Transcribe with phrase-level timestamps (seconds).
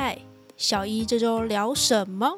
[0.00, 0.16] 嗨，
[0.56, 2.30] 小一这周聊什么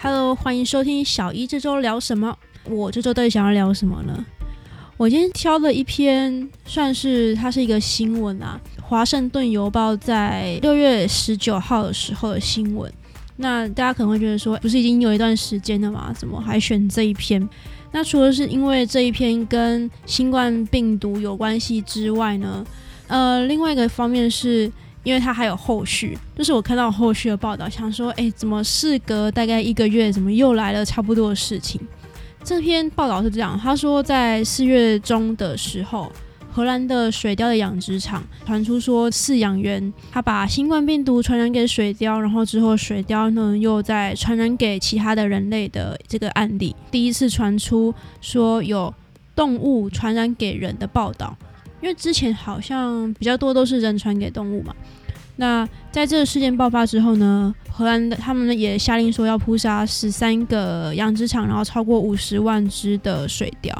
[0.00, 2.38] ？Hello，欢迎收听小一这周聊什么。
[2.64, 4.24] 我这周到底想要聊什么呢？
[4.96, 12.90] 我今天挑了一篇，算是它是一个新闻啊，《华盛顿邮报》在六月十九号的时候的新闻。
[13.36, 16.12] 那大家可能会觉得说，不是已经有一段时间了吗？
[16.16, 17.48] 怎么还选这一篇？
[17.90, 22.64] 那除了是因为这一篇跟新冠病毒有关系之外呢，
[23.08, 24.70] 呃，另外一个方面是
[25.02, 31.80] 因为它还有后续，就是我看到后续的报道，想说，哎，怎么事隔大概一个月，怎么又来了差不多的事情？
[32.44, 36.12] 这篇报道是这样，他说在四月中的时候。
[36.54, 48.94] 荷兰的水貂的养殖场传出说，饲养员他把新冠病毒传染给水貂，然后之后水貂呢又在传染给其他的人类的这个案例，第一次传出说有
[49.34, 51.36] 动物传染给人的报道，
[51.82, 54.72] 因为之前好像比较多都是人传给动物嘛。
[55.34, 63.72] 那在这个事件爆发之后呢，荷兰的他们也下令说要扑杀十三个养殖场，然后超过五十万只的水貂。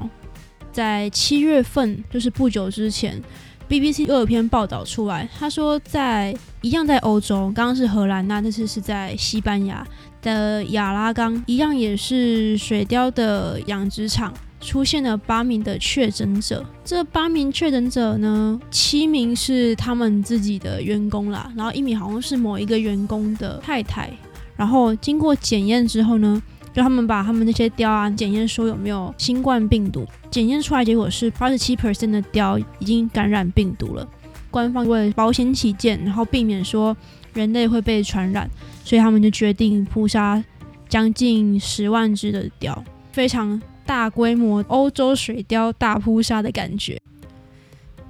[0.74, 3.22] 在七月份，就是不久之前
[3.68, 9.86] ，BBC 又有篇报道出来，他说在一样在欧洲，刚刚是荷兰，那这次是在西班牙
[10.20, 16.66] 的亚拉冈，一样也是水貂的养殖场出现了八名的确诊者。
[16.84, 24.10] 这八名确诊者呢，七名是他们自己的员工啦，然后一名好像是某一个员工的太太，
[24.56, 26.42] 然后经过检验之后呢。
[26.74, 34.06] 就他们把他们那些雕啊检验说有没有新冠病毒，检验出来结果是八十七 percent 的雕已经感染病毒了。
[34.50, 36.96] 官方为了保险起见，然后避免说
[37.32, 38.50] 人类会被传染，
[38.84, 40.42] 所以他们就决定扑杀
[40.88, 47.00] 将近十万只的雕，非常大规模欧洲水貂大扑杀的感觉。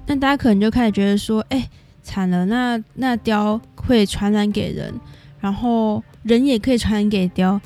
[0.07, 1.69] 那大家可能就开始觉得说，哎，
[2.01, 4.93] 惨了，那那雕会传染给人，
[5.39, 7.61] 然后人也可以传染给雕。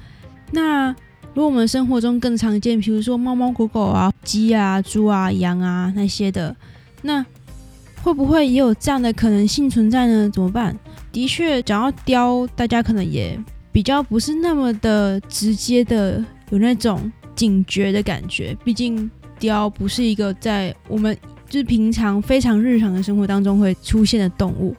[0.51, 0.89] 那
[1.33, 6.55] 如果我们生活中更常见，比如说猫猫狗狗啊、鸡啊、猪啊、羊啊那些的，
[7.01, 7.25] 那
[8.01, 10.29] 会不会也有这样的可能性存在呢？
[10.29, 10.77] 怎么办？
[11.11, 13.39] 的确，讲到雕，大家可能也
[13.71, 21.15] 比较不是那么的直接的有那种警觉的感觉，毕竟雕不是一个在我们
[21.47, 24.75] 就是平常非常日常的生活当中会出现的动物。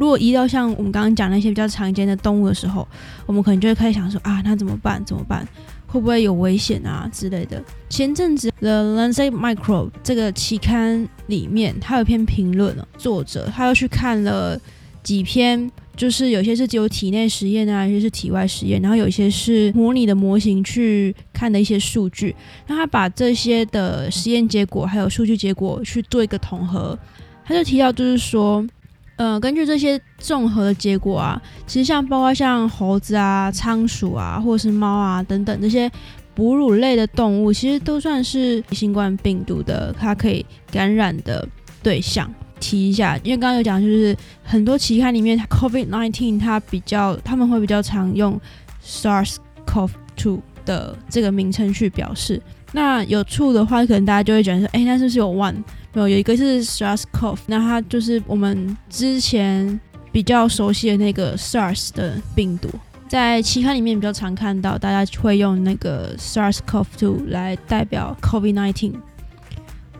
[0.00, 2.88] 如果移到像我们刚刚讲那些比较常见的动物的时候，
[3.26, 5.04] 我们可能就会开始想说啊，那怎么办？
[5.04, 5.46] 怎么办？
[5.86, 7.62] 会不会有危险啊之类的？
[7.90, 14.58] 前阵子《The Landscape Microbe》这个期刊里面，它有篇评论哦，作者他又去看了
[15.02, 22.34] 几篇，就是有些是只有体内实验啊，有些是体外实验，然后有一些是模拟的模型去看的一些数据，
[22.66, 26.98] 那他把这些的实验结果还有数据结果去做一个统合，
[27.44, 28.66] 他就提到就是说。
[29.20, 35.92] 呃，根据这些综合的结果啊，其实像包括像猴子啊、仓鼠啊，或者是猫啊等等这些
[36.34, 41.46] 哺乳类的动物，其实都算是新冠病毒的它可以感染的
[41.82, 42.32] 对象。
[42.58, 48.40] 提一下，因为刚刚有讲，就是很多期刊里面，COVID-19 它比较他们会比较常用
[48.82, 52.40] SARS-CoV-2 的这个名称去表示。
[52.72, 55.56] 那有处的话，可能大家就会觉得说，哎，那是不是有 one？
[55.94, 59.80] 有有一个是 SARS-CoV，那它就是我们之前
[60.12, 62.68] 比较熟悉的那个 SARS 的病毒，
[63.08, 68.94] 在期刊里面比较常看到，大家会用那个 SARS-CoV-2 来代表 COVID-19，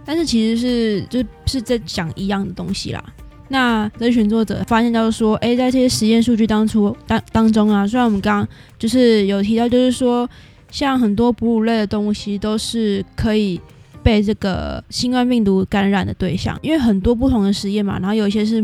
[0.05, 3.05] 但是其实是就是在讲一样的东西啦。
[3.49, 8.49] 那这些作者发现到说，哎，在这些实验数据当初当当中啊，虽然我们刚刚
[8.79, 10.31] 就是有提到，就是说
[10.71, 13.61] 像很多哺乳类的东西都是可以。
[14.03, 18.63] 被这个新冠病毒感染的对象，因为很多不同的实验嘛，然后有一些是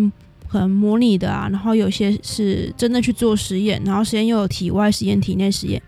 [0.49, 5.83] 可能模拟的啊，然后有些是真的去做实验，然后实验又有体外实验、体内实验，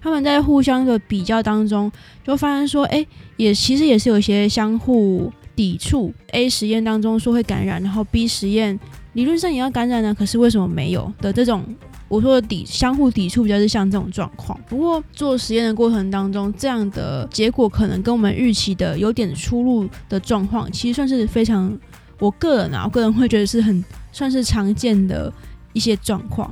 [0.00, 1.90] 他们在互相的比较当中，
[2.24, 3.04] 就发现说，哎，
[3.36, 6.12] 也其实也是有一些相互抵触。
[6.32, 8.78] A 实验当中说会感染，然后 B 实验
[9.12, 11.64] 理论上也要感染呢，可是为什么没有的这种？
[12.08, 21.70] 我说的抵相互抵触比较是像这种状况，不过做实验的过程当中，这样的结果可能跟我们预期的有点出入的状况，其实算是非常，
[22.18, 25.30] 我个人啊，我个人会觉得是很 算是常见的
[25.74, 26.50] 一些状况。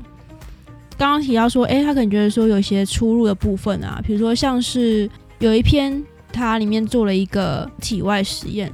[0.99, 5.09] 刚刚提到说，诶，他可能觉得说有一些出入的部分啊，比如说像是
[5.39, 8.71] 有一篇它里面做了一个体外实验，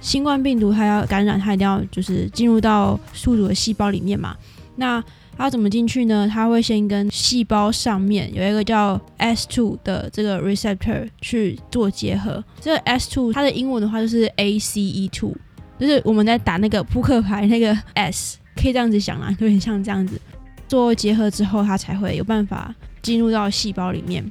[0.00, 4.36] 新冠病毒它要感染，它一定要就是进入到宿主的细胞里面嘛，
[4.76, 5.02] 那。
[5.36, 6.28] 它怎么进去呢？
[6.30, 12.42] 它会先跟细胞上面有一个叫 S2 的这个 receptor 去做结合。
[12.60, 15.34] 这个 S2 它的英文的话就是 ACE2，
[15.80, 20.20] 就是我们在打那个扑克牌那个 S，可以这样子想啊，有点像这样子
[20.68, 24.24] 做结合之后，它才会有办法进入到细胞里面。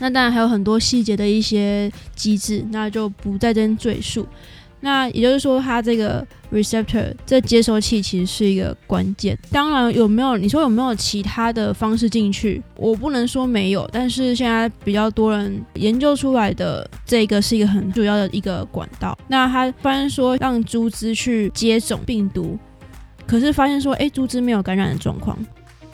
[0.00, 4.26] 那当然还有很多细节的一些机制，那就不在这边赘述。
[4.80, 9.36] 那也就是说，它这个 receptor 这接收器其实是一个关键。
[9.50, 12.62] 当然，有没有你说有没有其他的方式进去？
[12.76, 19.18] 我不能说没有，但是现在比较多人研究出来的这个是一个很主要的一个管道。
[19.26, 22.56] 那他发现说，让猪只去接种病毒，
[23.26, 25.36] 可是发现说，哎，猪只没有感染的状况。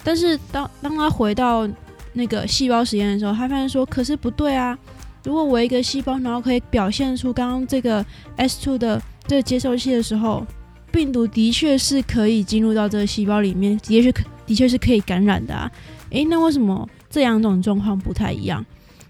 [0.03, 1.67] 但是当当他回到
[2.13, 4.79] 那个细胞实验的时候，他发现说，可是不对啊。
[5.25, 8.05] 如果我一个细胞，然后可以表现出刚刚这个
[8.37, 10.47] S2 的这个接收器的时候，
[10.93, 15.71] 病毒的确是可以进入到这个细胞里面，的确可的确是可以感染的啊。
[16.11, 18.65] 诶，那为什么这两种状况不太一样？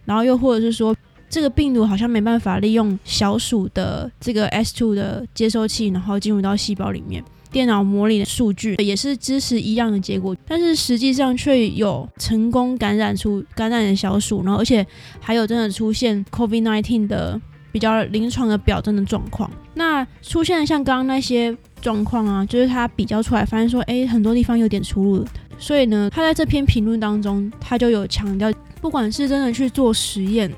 [0.04, 0.94] 然后又或者是说，
[1.28, 7.24] 这个病毒好像没办法利用小鼠的这个 S2 的接收器，然后进入到细胞里面。
[7.54, 14.84] 电脑模拟的数据也是支持一样的结果，但是实际上却有成功感染出感染的小鼠，然后而且
[15.20, 17.40] 还有真的出现 COVID-19 的
[17.70, 19.48] 比较临床的表征的状况。
[19.74, 25.24] 那出现了像刚刚那些状况啊，就是他比较出来发现说，哎，很多地方有点出入。
[25.56, 30.52] 所以呢，他在这篇评论当中，他就有强调，不管是真的去做实验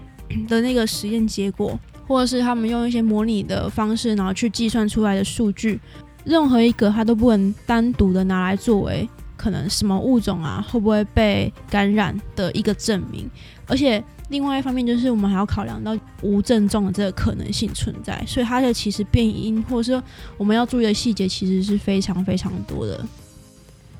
[0.48, 1.78] 的那个实验结果，
[2.08, 5.78] 或者是他们用一些模拟的方式，然后去计算出来的数据。
[6.26, 13.30] 任何一个它都不能单独的拿来作为可能什么物种啊会不会被感染的一个证明，
[13.64, 20.02] 而且另外一方面就是我们还要考量到无症状的这个可能性存在，所以它的其实变因或者说
[20.36, 23.06] 我们要注意的细节其实是非常非常多的。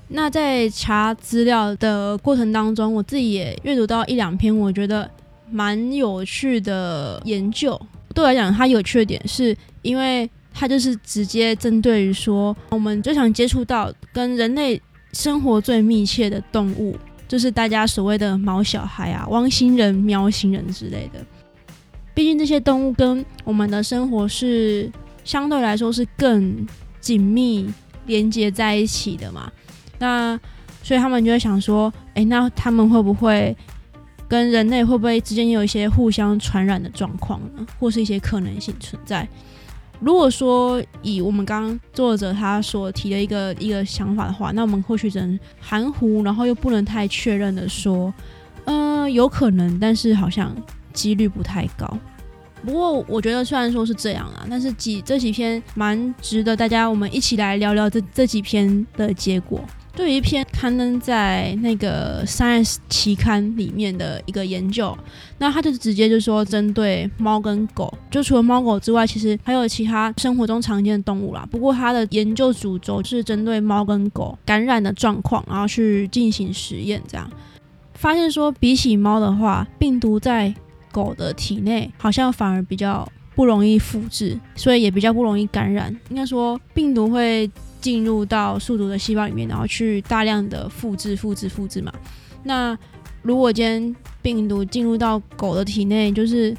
[0.08, 5.08] 那在查资料的过程当中，我自己也阅读到一两篇我觉得
[5.48, 7.80] 蛮有趣的研究。
[8.12, 10.28] 对我来讲，它有趣的点是因为。
[10.58, 14.80] 它就是直接针对于说，我们最想接触到跟人类
[15.12, 16.96] 生活最密切的动物，
[17.28, 21.22] 就是大家所谓的毛小孩啊、汪星人、喵星人之类的。
[22.14, 24.90] 毕竟这些动物跟我们的生活是
[25.24, 26.66] 相对来说是更
[27.00, 27.70] 紧密
[28.06, 29.52] 连接在一起的嘛。
[29.98, 30.40] 那
[30.82, 33.54] 所以他们就会想说，诶，那他们会不会
[34.26, 37.66] 跟人类会不会之间有一些互相传染的状况呢？
[37.78, 39.28] 或是一些可能性存在？
[40.00, 48.12] 如果说以我们刚刚作者他所提的一个一个想法的话，那我们或许只能含糊，然后又不能太确认的说，
[48.64, 50.54] 呃，有可能，但是好像
[50.92, 51.98] 几率不太高。
[52.64, 59.62] 不过我觉得虽然说是这样啊，但是几这几篇蛮值得大家我们一起来聊聊这这几篇的结果。
[59.96, 64.96] 就有一篇刊登在那个 Science 期刊里面的一个研究，
[65.38, 71.48] 那他就直接就说针对猫跟狗，就除了猫狗之外，其实还有其他生活中常见的动物啦。
[71.50, 77.28] 不过他的研究主轴是针对猫跟狗感染的状况，然后去进行实验，这样
[77.94, 80.54] 发现说，比起猫的话，病毒在
[80.92, 85.90] 狗的体内好像反而比较不容易复制，所以也比较不容易感染。
[86.10, 87.50] 应该说，病毒会。
[87.80, 91.92] 进入到宿主的细胞里面，然后去大量的复制、复制、复制嘛。
[92.42, 92.76] 那
[93.22, 96.56] 如果今天病毒进入到狗的体内，就是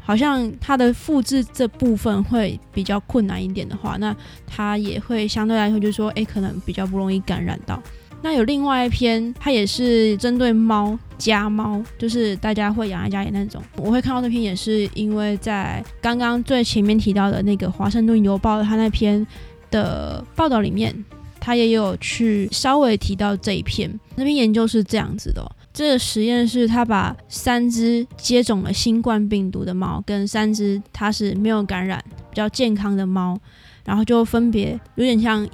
[0.00, 4.14] 好像它的复制这部分会比较困难一点的话，那
[4.46, 7.82] 它也会相对来说，就是说，哎，可能比较不容易感染到。
[8.22, 13.62] 那有另外一篇，它也是针对猫、家猫，就是大家会养在家里那种。
[13.76, 19.26] 我会看到那篇，也是因为在刚刚最前面提到的那个《华盛顿邮报》它那篇。
[19.70, 21.04] 的报道里面，
[21.40, 23.88] 他也有去稍微提到这一篇。
[24.14, 33.38] 那篇研究是这样子的：这个实验是他把三只接种了新冠病毒的猫，跟三只它是没有感染、比较健康的猫，
[33.84, 35.46] 然后就分别有点像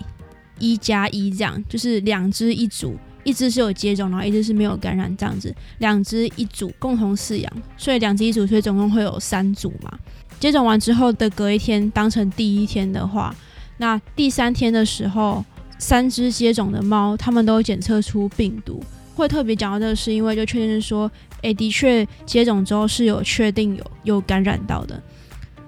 [0.59, 9.93] 一加一这样，就是两只一组，一只是有接种，然后一只是没有感染这样子，两只一组共同饲养，所以两只一组，所以总共会有三组嘛。
[10.39, 13.35] 接种完之后的隔一天当成第一天的话。
[13.83, 15.45] 那第三天的时候，
[15.77, 18.81] 三只接种的猫，它们都检测出病毒。
[19.17, 21.11] 会特别讲到这个，是因为就确定是说，
[21.41, 25.03] 诶，的确接种之后是有确定有有感染到的。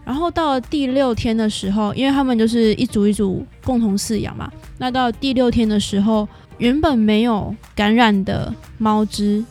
[0.04, 6.28] 然后到了第六天的时候，因为他们就是一组一组共同饲养嘛，那到第六天的时候，
[6.58, 9.44] 原本没有感染的猫只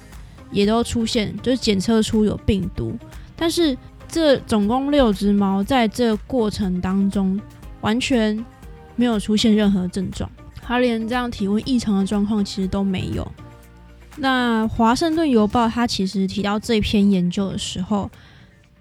[0.51, 2.97] 也都出现，就是检测出有病毒。
[3.35, 3.77] 但是
[4.07, 7.37] 这总共六只猫在这过程当中
[7.81, 8.33] 完全。
[8.95, 10.29] 没有出现任何症状，
[10.61, 13.29] 他连这样体温异常的状况其实都没有。
[14.17, 18.09] 那《华盛顿邮报》他其实提到这篇研究的时候，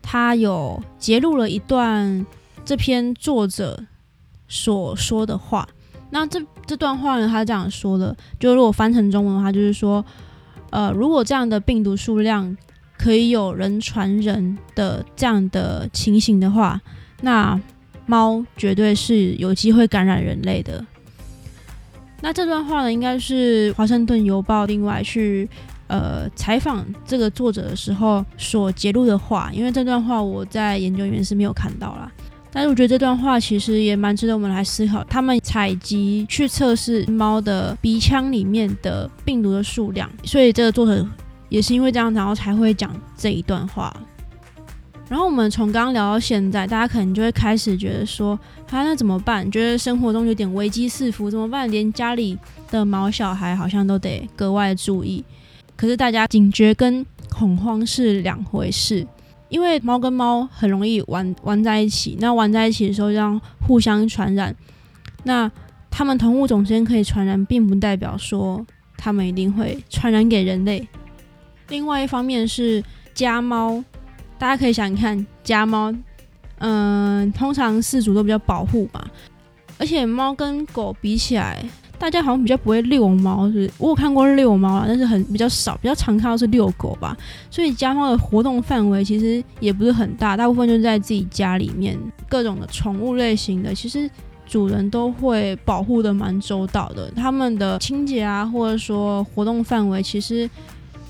[0.03, 2.27] 他有揭露了一段
[2.65, 3.83] 这篇作者
[4.49, 5.67] 所说的话。
[6.11, 10.05] 那这这段话呢，他这样说的，就如果翻成中文的话，就是说，
[10.69, 12.55] 呃，如果这样的病毒数量
[12.99, 16.79] 可以有人传人的这样的情形的话，
[17.23, 17.59] 那
[18.07, 20.85] 猫绝对是有机会感染人类的。
[22.21, 25.49] 那这段话呢，应该是《华盛顿邮报》另外去
[25.89, 32.11] 呃采访这个作者的时候所揭露的话，因为这段话我在研究员是没有看到啦。
[32.55, 35.03] 但是我觉得这段话其实也蛮值得我们来思考。
[35.05, 41.05] 他们采集去测试猫的鼻腔里面的病毒的数量，所以这个作者
[41.49, 43.91] 也是因为这样，然后才会讲这一段话。
[45.13, 48.33] 然后我们从刚刚聊到现在，大家可能就会开始觉得说，
[48.71, 49.49] 啊，那怎么办？
[49.53, 51.71] 觉得生活中有点危机四伏，怎么办？
[51.71, 52.39] 连家里
[52.71, 55.23] 的毛小孩好像都得格外注意。
[55.77, 59.07] 可是大家警觉跟恐慌是两回事，
[59.51, 64.57] 因为猫跟猫很容易玩玩在一起，那玩在一起的时候，让互相传染。
[65.25, 65.51] 那
[65.91, 68.65] 它们同物种之间可以传染，并不代表说
[68.97, 70.89] 它们一定会传染给人类。
[71.69, 73.85] 另外一方面是家猫。
[74.43, 75.95] 大家可以想看，家猫，
[76.59, 79.01] 嗯，通常饲主都比较保护嘛，
[79.79, 81.65] 而且猫跟狗比起来，
[81.97, 87.17] 大家好像比较不会遛猫，是我有看过遛猫啊，但是很比较少，比较常看到是遛狗吧。
[87.53, 91.97] 所以家猫的活动范围其实也不是很大，大部分就是在自己家里面，
[92.29, 94.11] 各种的宠物类型的，其实
[94.45, 97.09] 主人都会保护的蛮周到的。
[97.15, 100.51] 他们的清洁啊，或者说活动范围，其实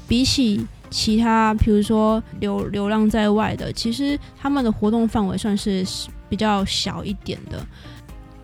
[0.07, 0.67] 比起。
[0.93, 5.85] 其他，比如说流流浪在外的，其实他们的活动范围算是
[6.29, 7.67] 比较小一点的。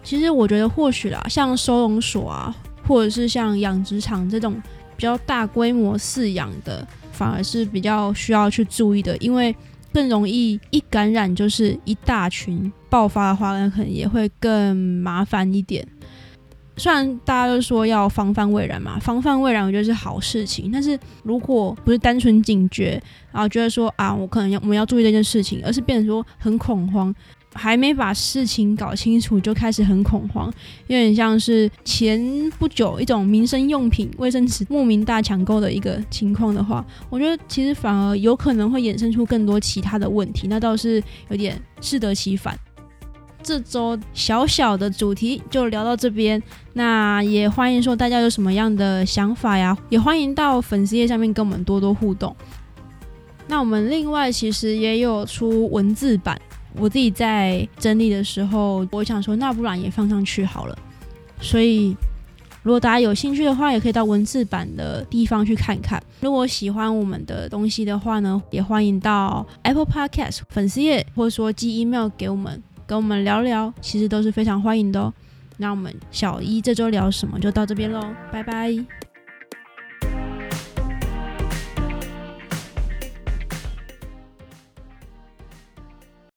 [0.02, 2.54] 其实我觉得或许啦，像收容所啊，
[2.86, 4.54] 或者是像养殖场这种
[4.96, 9.54] 比较大规模饲养的，反而是比较需要去注意的，因为
[9.92, 15.86] 更容易一感染就是一大群爆发的话，那可能也会更麻烦一点。
[16.78, 27.14] 虽然大家都说要防范未然嘛，防范未然我觉得是好事情，但是如果不是单纯警觉，然后觉得说啊，我可能要我们要注意这件事情，而是变成说很恐慌，
[27.52, 30.46] 还没把事情搞清楚就开始很恐慌，
[30.86, 32.20] 有点像是前
[32.58, 42.56] 不久一种民生用品卫生纸莫名大抢购的一个情况的话，我觉得其实反而有可能会衍生出更多其他的问题，那倒是有点适得其反。
[43.42, 46.42] 这周小小的主题就聊到这边，
[46.74, 52.34] 那也欢迎说大家有什么样的想法呀，也欢迎到粉丝页上面跟我们多多互动。
[53.46, 56.38] 那我们另外其实也有出文字版，
[56.76, 60.78] 我自己在整理的时候，我想说那不然也放上去好了。
[61.40, 61.96] 所以
[62.62, 66.02] 如果大家有兴趣的话，也可以到文字版的地方去看看。
[66.20, 72.62] 如果喜欢我们的东西的话呢，也欢迎到 Apple Podcast 粉丝页，或者说寄 email 给我们。
[72.88, 75.12] 跟我们聊聊，其实都是非常欢迎的哦。
[75.58, 78.02] 那我们小一这周聊什么就到这边喽，
[78.32, 79.07] 拜拜。